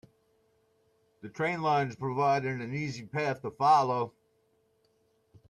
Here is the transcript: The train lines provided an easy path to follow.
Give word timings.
The 1.21 1.29
train 1.29 1.61
lines 1.61 1.95
provided 1.95 2.59
an 2.59 2.73
easy 2.73 3.05
path 3.05 3.43
to 3.43 3.51
follow. 3.51 4.13